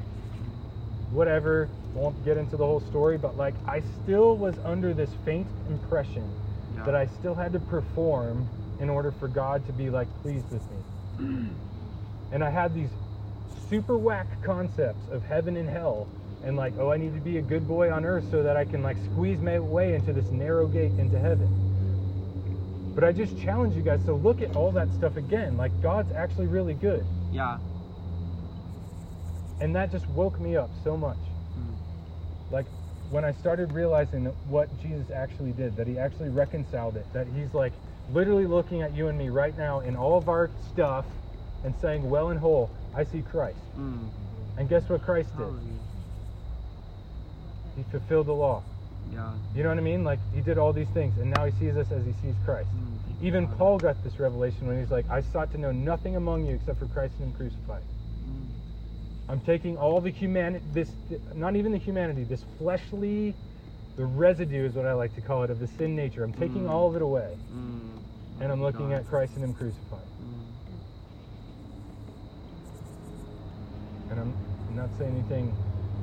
[1.11, 1.69] whatever.
[1.93, 6.31] Won't get into the whole story, but like I still was under this faint impression
[6.77, 6.85] Yeah.
[6.85, 8.49] that I still had to perform
[8.81, 11.49] in order for God to be like pleased with me.
[12.33, 12.91] and I had these
[13.69, 16.07] super whack concepts of heaven and hell
[16.45, 18.65] and like oh I need to be a good boy on earth so that I
[18.65, 21.49] can like squeeze my way into this narrow gate into heaven.
[22.97, 25.59] But I just challenge you guys to look at all that stuff again.
[25.59, 27.05] Like God's actually really good.
[27.31, 27.59] Yeah.
[29.61, 31.19] And that just woke me up so much.
[31.59, 31.77] Mm.
[32.51, 32.65] like
[33.11, 37.53] when I started realizing what Jesus actually did, that he actually reconciled it, that he's
[37.53, 37.75] like
[38.13, 41.05] literally looking at you and me right now in all of our stuff
[41.65, 43.59] and saying, Well and whole, I see Christ.
[43.79, 44.09] Mm.
[44.57, 45.47] And guess what Christ did?
[47.77, 48.63] He fulfilled the law.
[49.13, 49.33] Yeah.
[49.55, 50.05] You know what I mean?
[50.05, 52.69] Like he did all these things and now he sees us as he sees Christ.
[52.75, 53.25] Mm.
[53.27, 53.57] Even Father.
[53.59, 56.79] Paul got this revelation when he's like, I sought to know nothing among you except
[56.79, 57.83] for Christ and him crucified.
[58.29, 58.47] Mm.
[59.31, 60.91] I'm taking all the humanity, this,
[61.35, 63.35] not even the humanity, this fleshly,
[63.97, 66.23] the residue is what I like to call it, of the sin nature.
[66.23, 66.71] I'm taking Mm.
[66.71, 67.81] all of it away, Mm.
[68.43, 68.97] and I'm looking God.
[69.01, 70.01] at Christ and Him crucified.
[70.23, 70.45] Mm.
[74.11, 74.35] And I'm
[74.77, 75.55] not saying anything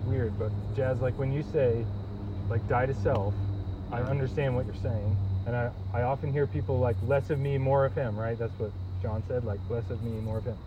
[0.07, 1.85] weird, but Jazz, like when you say,
[2.53, 3.33] like, die to self,
[3.91, 5.17] I understand what you're saying.
[5.47, 8.37] And I, I often hear people like, less of me, more of Him, right?
[8.37, 10.57] That's what John said, like, less of me, more of Him.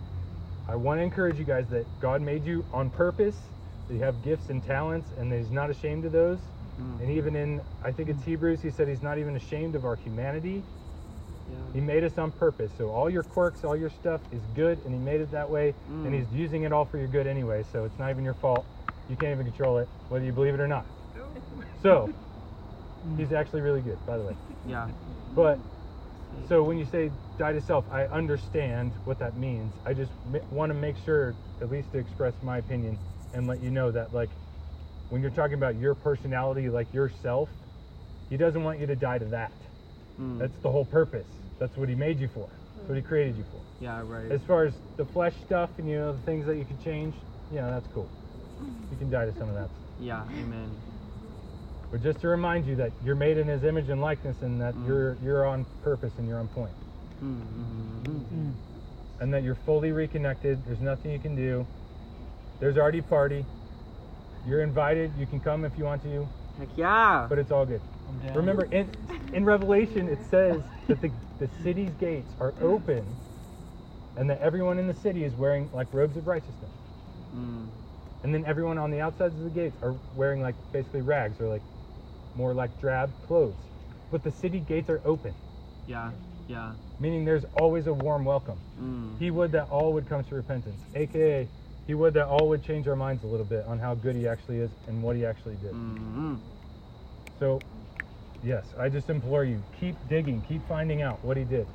[0.68, 3.36] I want to encourage you guys that God made you on purpose,
[3.86, 6.38] that you have gifts and talents, and that He's not ashamed of those.
[6.80, 7.02] Mm.
[7.02, 9.94] And even in, I think it's Hebrews, He said He's not even ashamed of our
[9.94, 10.64] humanity.
[11.72, 12.72] He made us on purpose.
[12.76, 15.72] So all your quirks, all your stuff is good, and He made it that way,
[15.88, 16.18] and Mm.
[16.18, 17.64] He's using it all for your good anyway.
[17.72, 18.66] So it's not even your fault.
[19.08, 20.95] You can't even control it, whether you believe it or not.
[21.82, 22.10] So
[23.16, 24.36] He's actually really good, by the way.
[24.66, 24.88] Yeah.
[25.34, 25.58] But
[26.48, 29.72] so when you say die to self, I understand what that means.
[29.84, 32.98] I just m- want to make sure, at least to express my opinion,
[33.32, 34.30] and let you know that like
[35.10, 37.48] when you're talking about your personality, like yourself,
[38.28, 39.52] He doesn't want you to die to that.
[40.20, 40.40] Mm.
[40.40, 41.28] That's the whole purpose.
[41.60, 42.48] That's what he made you for.
[42.76, 43.60] That's what he created you for.
[43.80, 44.02] yeah.
[44.04, 44.32] Right.
[44.32, 47.14] As far as the flesh stuff and you know the things that you can change,
[47.52, 48.08] yeah, that's cool.
[48.90, 49.70] You can die to some of that.
[50.00, 50.22] yeah.
[50.22, 50.76] Amen.
[51.90, 54.74] But just to remind you that you're made in his image and likeness and that
[54.74, 54.86] Mm.
[54.88, 56.72] you're you're on purpose and you're on point.
[57.22, 58.52] Mm.
[59.20, 60.58] And that you're fully reconnected.
[60.66, 61.66] There's nothing you can do.
[62.60, 63.44] There's already party.
[64.46, 65.12] You're invited.
[65.18, 67.26] You can come if you want to, Heck yeah.
[67.28, 67.80] but it's all good.
[68.34, 68.88] Remember, in,
[69.32, 73.04] in Revelation, it says that the, the city's gates are open
[74.16, 76.70] and that everyone in the city is wearing like robes of righteousness.
[77.34, 77.66] Mm.
[78.22, 81.48] And then everyone on the outsides of the gates are wearing like basically rags or
[81.48, 81.62] like
[82.36, 83.54] more like drab clothes.
[84.10, 85.34] But the city gates are open,
[85.86, 86.10] Yeah.
[86.48, 86.72] Yeah.
[87.00, 88.58] meaning there's always a warm welcome.
[88.80, 89.18] Mm.
[89.18, 91.48] He would that all would come to repentance, aka,
[91.86, 94.28] he would that all would change our minds a little bit on how good he
[94.28, 95.72] actually is and what he actually did.
[95.72, 96.38] Mm.
[97.40, 97.60] So,
[98.44, 101.66] yes, I just implore you, keep digging, keep finding out what he did.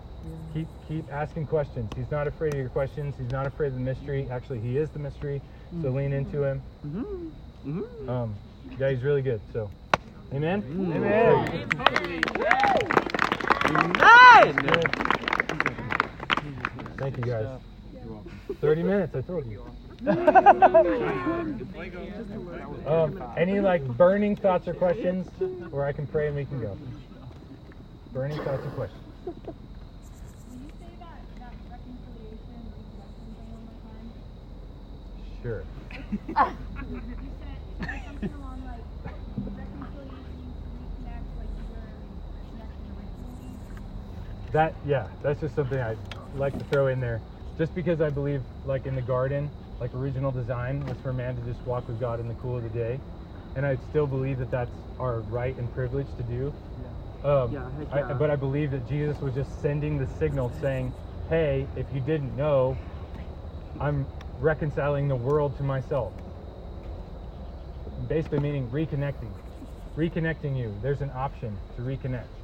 [0.53, 1.89] Keep keep asking questions.
[1.95, 3.15] He's not afraid of your questions.
[3.17, 4.27] He's not afraid of the mystery.
[4.29, 5.41] Actually, he is the mystery.
[5.81, 6.61] So lean into him.
[6.85, 7.31] Mhm.
[7.65, 8.09] Mhm.
[8.09, 8.35] Um,
[8.77, 9.41] yeah, he's really good.
[9.51, 9.69] So,
[10.33, 10.63] amen.
[10.67, 11.03] Amen.
[12.23, 12.51] Amen.
[13.65, 14.83] Amen.
[16.97, 17.59] Thank you guys.
[18.59, 19.15] Thirty minutes.
[19.15, 19.65] I told you.
[22.85, 25.27] Um, any like burning thoughts or questions,
[25.71, 26.77] or I can pray and we can go.
[28.11, 29.03] Burning thoughts or questions.
[29.25, 29.33] Will
[30.57, 34.11] you say that, that reconciliation is lesson thing one more time?
[35.41, 35.63] Sure.
[36.09, 37.01] You
[37.39, 38.83] said, you said something along like
[39.55, 41.93] reconciliation to reconnect like you were
[42.49, 43.51] connected originally.
[44.53, 45.95] That yeah, that's just something I
[46.33, 47.21] like to throw in there.
[47.57, 51.41] Just because I believe, like in the garden, like original design was for man to
[51.41, 52.99] just walk with God in the cool of the day,
[53.55, 56.53] and I still believe that that's our right and privilege to do.
[57.23, 58.13] Um, Yeah, heck I, yeah.
[58.13, 60.93] but I believe that Jesus was just sending the signal saying,
[61.29, 62.77] "Hey, if you didn't know,
[63.79, 64.07] I'm
[64.39, 66.13] reconciling the world to myself."
[68.07, 69.33] Basically, meaning reconnecting,
[69.97, 70.77] reconnecting you.
[70.81, 72.40] There's an option to reconnect.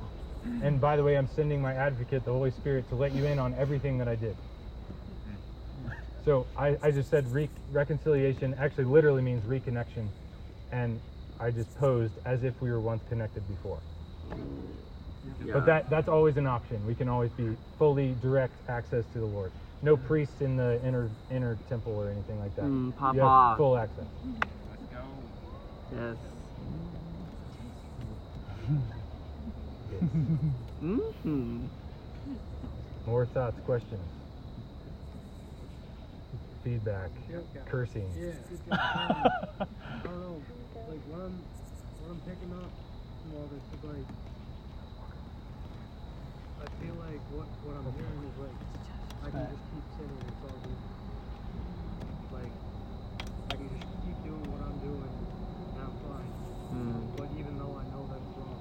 [0.63, 3.39] And by the way, I'm sending my advocate, the Holy Spirit, to let you in
[3.39, 4.35] on everything that I did.
[6.25, 10.09] So I, I just said re- reconciliation actually literally means reconnection,
[10.71, 10.99] and
[11.39, 13.81] I just posed as if we were once connected before.
[15.45, 15.53] Yeah.
[15.53, 16.85] But that that's always an option.
[16.85, 19.51] We can always be fully direct access to the Lord.
[19.81, 22.65] No priests in the inner inner temple or anything like that.
[22.65, 24.07] Mm, You have full access.
[25.91, 26.17] Yes.
[29.91, 30.01] Yes.
[30.83, 31.65] Mm-hmm.
[33.05, 34.01] More thoughts, questions,
[36.63, 37.09] feedback,
[37.65, 38.09] cursing.
[38.19, 38.33] Yeah,
[38.71, 39.65] I
[40.03, 40.41] don't know,
[40.89, 41.39] like what I'm
[42.03, 42.69] what I'm picking up
[43.23, 44.07] from all this is like
[46.59, 48.59] I feel like what what I'm hearing is like
[49.23, 50.79] I can just keep sinning, it's all good.
[52.35, 52.53] Like
[53.47, 56.31] I can just keep doing what I'm doing and I'm fine.
[56.75, 57.07] Mm.
[57.15, 58.59] But even though I know that it's wrong.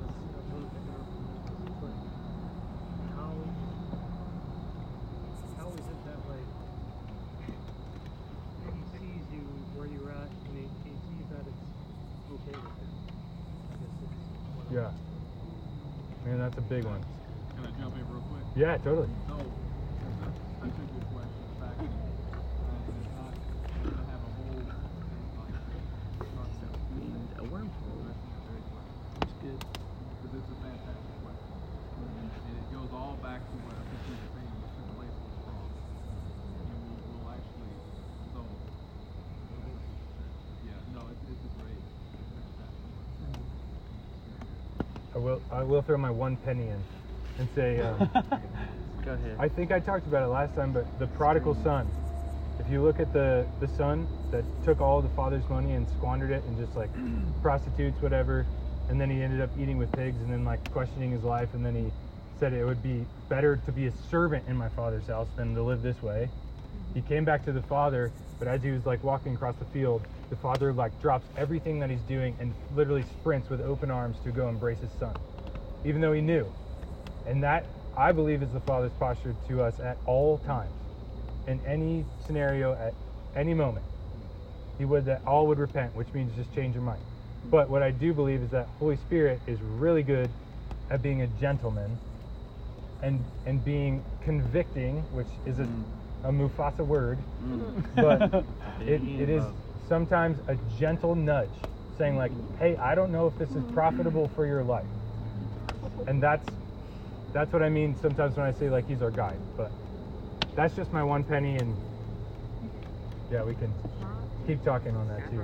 [0.00, 1.44] That's that's what I'm picking up from this.
[1.68, 2.00] It's like
[3.16, 3.32] how
[5.60, 6.48] how is it that like
[8.66, 9.44] he sees you
[9.76, 11.64] where you're at and he, he sees that it's
[12.32, 12.90] okay with him.
[12.92, 14.16] I guess it's
[14.56, 14.90] what I'm- Yeah.
[16.26, 17.04] Man, that's a big one.
[17.52, 18.40] Can I jump in real quick?
[18.56, 19.12] Yeah, totally.
[19.28, 24.88] So, I took your question back and and it's not to have a whole like
[26.32, 26.80] concept.
[26.96, 28.08] And a wormhole.
[29.20, 29.60] It's good.
[29.60, 31.52] Because it's a fantastic question.
[32.24, 35.28] And it goes all back to what I think you were saying, the place of
[35.28, 35.76] the cross.
[36.56, 37.76] And we will actually,
[38.32, 38.40] so,
[40.64, 41.84] yeah, no, it's, it's a great,
[42.32, 43.28] fantastic question.
[45.16, 46.84] I will I will throw my one penny in
[47.38, 48.10] and say um,
[49.04, 49.36] Go ahead.
[49.38, 51.90] I think I talked about it last time, but the prodigal son.
[52.58, 56.32] If you look at the the son that took all the father's money and squandered
[56.32, 56.90] it and just like
[57.42, 58.46] prostitutes, whatever,
[58.90, 61.64] and then he ended up eating with pigs and then like questioning his life, and
[61.64, 61.90] then he
[62.38, 65.62] said it would be better to be a servant in my father's house than to
[65.62, 66.28] live this way.
[66.92, 70.02] He came back to the father, but as he was like walking across the field,
[70.30, 74.30] the father like drops everything that he's doing and literally sprints with open arms to
[74.30, 75.14] go embrace his son,
[75.84, 76.46] even though he knew.
[77.26, 77.66] And that
[77.96, 80.72] I believe is the father's posture to us at all times,
[81.46, 82.94] in any scenario, at
[83.36, 83.84] any moment.
[84.78, 87.00] He would that all would repent, which means just change your mind.
[87.50, 90.28] But what I do believe is that Holy Spirit is really good
[90.90, 91.96] at being a gentleman
[93.02, 95.68] and and being convicting, which is a,
[96.24, 97.94] a Mufasa word, Mm.
[97.96, 98.44] but
[98.86, 99.44] it, it is.
[99.88, 101.48] Sometimes a gentle nudge
[101.98, 104.86] saying like hey i don't know if this is profitable for your life.
[106.06, 106.48] And that's
[107.32, 109.72] that's what i mean sometimes when i say like he's our guide but
[110.56, 111.76] that's just my one penny and
[113.30, 113.72] yeah we can
[114.46, 115.36] keep talking on that too.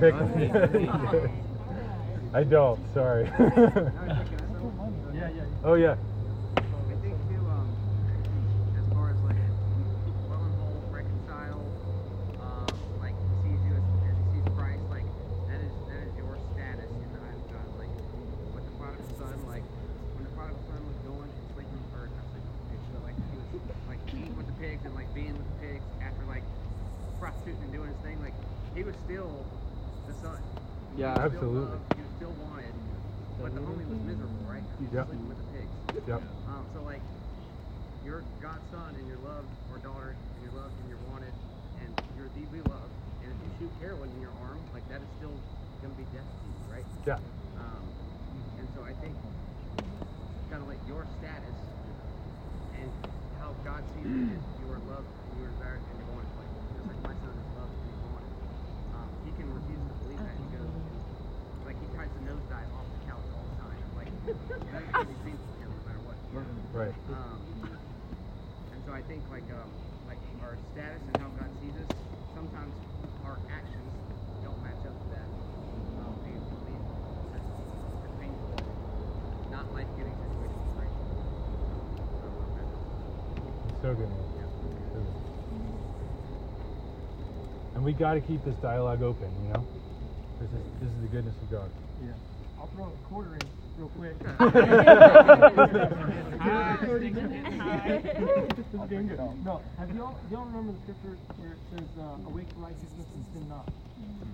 [0.00, 0.12] But-
[2.34, 3.24] i don't sorry.
[5.14, 5.44] Yeah, yeah.
[5.64, 5.96] oh yeah
[6.90, 7.76] I think too, um,
[8.76, 9.36] as far as like
[10.26, 11.72] well and whole, reconcile,
[12.40, 15.06] um, like he sees you as, as he sees Christ, like
[15.46, 17.70] that is that is your status in the eyes of God.
[17.76, 17.90] Like
[18.52, 19.64] with the prodigal son, like
[20.14, 22.52] when the prodigal son was going and sleeping, or not sleeping,
[22.92, 23.46] but like he was
[23.86, 26.44] like eating with the pigs and like being with the pigs after like
[27.18, 28.34] prostituting and doing his thing, like
[28.74, 29.48] he was still
[30.06, 30.42] the son.
[30.94, 31.14] He Yeah.
[31.14, 31.70] was still Absolutely.
[31.70, 32.74] loved, he was still wanted,
[33.38, 34.64] but the homie was miserable, right?
[34.78, 35.06] He was Yep.
[35.06, 35.76] sleeping with the pigs.
[36.06, 37.02] yep Um, so like,
[38.02, 41.34] you're God's son and you're loved, or daughter, and you're loved and you're wanted,
[41.76, 42.94] and you're deeply loved.
[43.22, 45.42] And if you shoot heroin in your arm, like that is still
[45.80, 46.86] gonna be death to you, right?
[47.06, 47.18] yeah
[47.56, 47.92] Um,
[48.58, 49.18] and so I think
[50.48, 51.56] kind of like your status
[52.72, 52.92] and
[53.32, 56.30] how God sees you is you are loved and you are desired and you're wanted.
[56.36, 58.30] Like just like my son is loved and he's wanted.
[58.92, 60.36] Um, he can refuse to believe that.
[60.38, 60.70] He goes
[61.64, 63.78] like he tries to nosedive off the couch all the time.
[63.94, 64.08] Like
[64.70, 66.18] nothing's gonna be seen from him no matter what.
[66.30, 66.46] you know?
[66.72, 67.46] right Um,
[68.72, 71.88] and so I think like um, like our status and how God sees us,
[72.34, 72.76] sometimes
[73.24, 73.94] our actions
[74.42, 75.30] don't match up to that.
[75.96, 76.80] Um, because we believe
[77.32, 77.40] that
[78.04, 78.52] it's painful,
[79.48, 80.92] not life-giving situations, right?
[81.68, 81.88] So,
[82.24, 82.52] um,
[83.86, 84.26] that's- so good man.
[84.36, 84.46] yeah.
[87.74, 89.66] And we got to keep this dialogue open you know
[90.40, 91.70] this is this is the goodness of god
[92.02, 92.12] Yeah.
[92.58, 93.44] I'll throw a quarter in
[93.76, 94.16] real quick.
[96.40, 97.44] Hi, Thirty thanks for minutes.
[97.44, 98.00] getting Hi.
[98.56, 99.20] This is getting good.
[99.44, 103.24] No, have y'all y'all remember the scripture where it says, uh, "Awake to righteousness and
[103.36, 103.68] sin not"?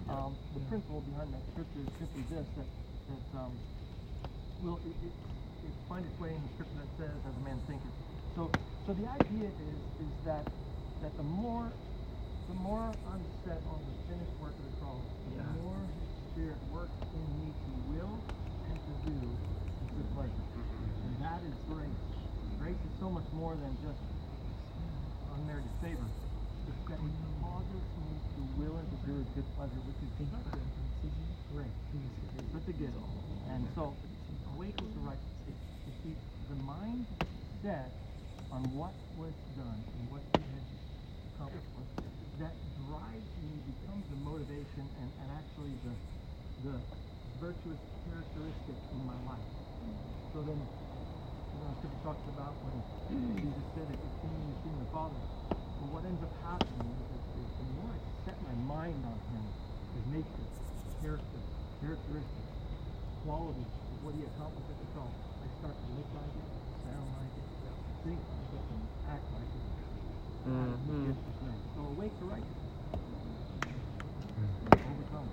[0.09, 2.67] Um, the principle behind that scripture is simply this: that
[3.11, 3.59] that um,
[4.63, 5.13] will it, it,
[5.67, 7.91] it find its way in the scripture that says, "As a man thinketh."
[8.39, 8.51] So,
[8.87, 10.45] so the idea is is that
[11.03, 11.71] that the more
[12.49, 15.43] the more I'm set on the finished work of the cross, Yeah.
[15.47, 18.15] the more His Spirit works in me to will
[18.67, 20.47] and to do His good pleasure.
[21.07, 22.03] And that is grace.
[22.59, 24.03] Grace is so much more than just
[25.39, 26.09] unmerited favor,
[26.67, 27.11] is that He
[27.41, 30.11] causes me to will and to do His good pleasure, which is
[31.55, 31.75] great.
[32.53, 32.95] Good to give.
[33.49, 33.95] And so,
[34.55, 35.33] awake with the righteous.
[35.47, 36.15] You see,
[36.51, 37.07] the mind
[37.63, 37.91] set
[38.53, 40.65] on what was done and what He had
[41.25, 41.97] accomplished,
[42.39, 45.97] that drives me, becomes the motivation and, and actually the,
[46.63, 46.77] the
[47.41, 49.49] virtuous characteristic in my life.
[50.33, 50.69] So then,
[51.53, 52.85] you know, Scripture talks about when
[53.41, 55.21] Jesus said, if you've seen me, you've seen the Father.
[55.81, 59.45] But what ends up happening is, is, the more I set my mind on Him,
[59.97, 60.49] His nature,
[61.01, 61.41] character,
[61.81, 62.53] characteristics,
[63.23, 63.71] qualities
[64.03, 66.49] what He accomplished at the cross, I start to look like it,
[66.85, 67.47] sound like it,
[68.05, 70.49] think like it, and act like it.
[70.49, 71.15] Mhm.
[71.75, 72.59] So awake to righteousness.
[74.91, 75.29] Overcome.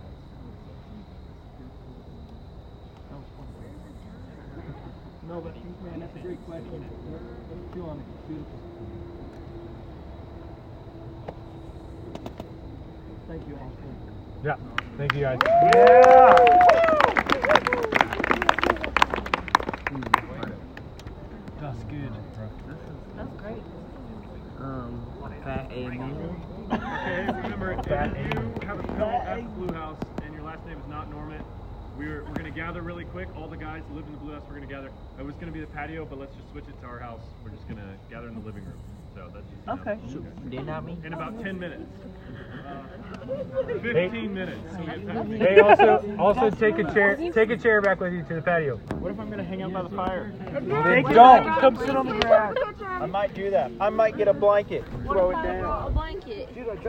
[3.10, 3.48] That was fun.
[5.28, 6.86] No, but man, that's a great question.
[7.74, 8.06] Chew on it.
[8.14, 8.60] It's beautiful.
[13.28, 13.72] Thank you all.
[14.44, 14.56] Yeah.
[14.98, 15.40] Thank you guys.
[21.60, 22.12] That's good.
[23.18, 23.64] That's great.
[24.60, 25.06] Um,
[25.70, 30.80] Okay, remember, if you have a film at the Blue House and your last name
[30.80, 31.44] is not Norman,
[31.96, 33.28] we're, we're going to gather really quick.
[33.38, 34.90] All the guys who live in the Blue House, we're going to gather.
[35.20, 37.22] It was going to be the patio, but let's just switch it to our house.
[37.44, 38.99] We're just going to gather in the living room.
[39.16, 40.50] So that's just, you know, Okay.
[40.50, 40.98] Did not me.
[41.04, 41.84] in about 10 minutes.
[42.66, 42.84] Uh,
[43.82, 44.60] 15 minutes.
[44.72, 45.32] So we have time.
[45.32, 48.78] Hey, also, also take a chair, take a chair back with you to the patio.
[49.00, 50.32] What if I'm gonna hang out by the fire?
[51.14, 51.60] Don't.
[51.60, 52.56] Come sit on the grass.
[52.84, 53.72] I might do that.
[53.80, 55.88] I might get a blanket, throw it down.
[55.88, 56.54] A blanket.
[56.54, 56.88] Dude, I jumped